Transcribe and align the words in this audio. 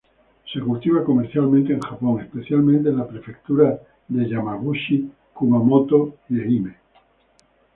Se 0.51 0.59
cultiva 0.59 1.03
comercialmente 1.03 1.73
en 1.73 1.79
Japón, 1.79 2.21
especialmente 2.21 2.89
en 2.89 2.97
la 2.97 3.07
prefectura 3.07 3.79
de 4.07 4.27
Yamaguchi, 4.27 5.11
Kumamoto 5.31 6.15
y 6.27 6.39
Ehime. 6.41 6.75